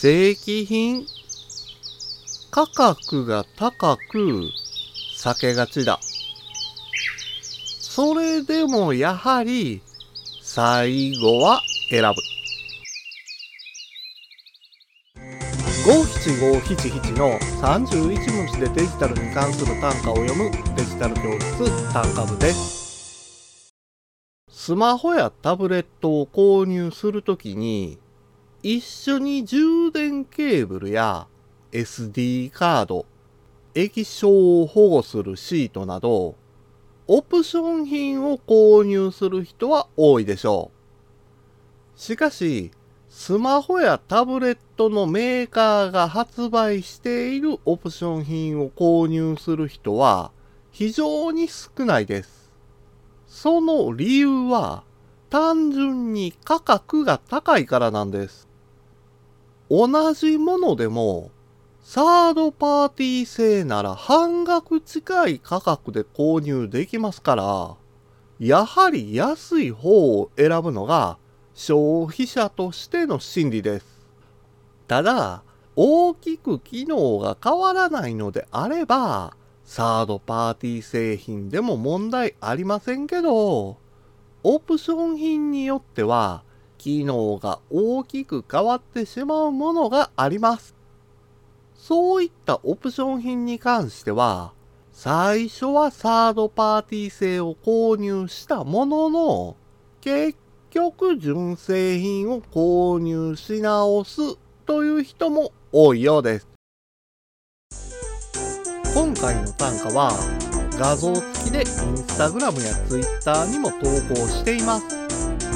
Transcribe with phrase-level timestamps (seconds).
[0.00, 1.08] 正規品？
[2.52, 4.48] 価格が高く
[5.16, 5.98] 避けがちだ。
[7.80, 9.82] それでもやはり
[10.40, 12.14] 最後は選ぶ。
[15.84, 23.74] 五七五七七の31文字でデジタルに関する単価を読むデジタル教室単価部です。
[24.48, 27.98] スマホやタブレットを購入するときに
[28.62, 31.28] 一緒に充電ケーブルや
[31.70, 33.06] SD カード、
[33.74, 36.34] 液晶を保護するシートなど
[37.06, 40.72] オプション品を購入する人は多いでしょ
[41.96, 42.00] う。
[42.00, 42.72] しかし、
[43.08, 50.32] スマホやタブレットのメーカーが発売しているオプション品を購入する人は
[50.72, 52.52] 非常に少ないです。
[53.28, 54.82] その理由は
[55.30, 58.47] 単純に価格が高いからなんです。
[59.70, 61.30] 同じものでも
[61.82, 67.76] サードパーティー製なら半額近い価格で購入できますから、
[68.38, 71.16] やはり安い方を選ぶのが
[71.54, 73.86] 消費者としての心理です。
[74.86, 75.42] ただ、
[75.76, 83.78] 大きく機能が変わらないのであれば、サードパーティー製品でも問題ありませんけど、
[84.42, 86.42] オプション品によっては、
[86.78, 90.74] 機能が大きく変わってしまうものがあります。
[91.74, 94.52] そういったオプション品に関しては、
[94.92, 99.56] 最初はサードパーティー製を購入したものの、
[100.00, 100.38] 結
[100.70, 106.48] 局純正品を購入し直すという人も多いようです。
[108.94, 110.10] 今回の単価は
[110.72, 113.78] 画像付きでインスタグラムやツイッターにも投
[114.12, 114.97] 稿しています。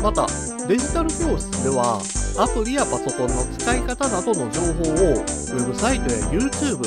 [0.03, 0.27] また、
[0.67, 2.03] デジタル教室では
[2.37, 6.79] アプリやパソコンの使い方などの情報をウェブサイトや YouTube、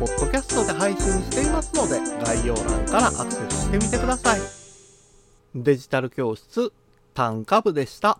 [0.00, 4.40] ポッドキャストで配信していますので概要欄からアクセスしてみてください。
[5.54, 6.72] デジタル教室
[7.14, 8.18] 単価部でした。